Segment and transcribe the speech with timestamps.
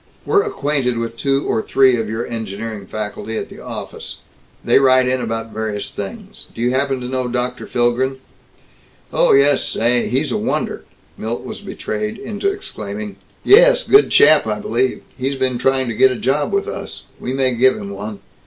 [0.25, 4.17] We're acquainted with two or three of your engineering faculty at the Office.
[4.65, 6.47] They write in about various things.
[6.55, 7.67] Do you happen to know Dr.
[7.67, 8.17] Philgren?"
[9.13, 9.63] "Oh yes.
[9.63, 10.07] Say!
[10.09, 10.85] He's a wonder!"
[11.19, 13.17] Milt was betrayed into exclaiming.
[13.43, 13.87] "Yes.
[13.87, 15.03] Good chap, I believe.
[15.19, 17.03] He's been trying to get a job with us.
[17.19, 18.21] We may give him one.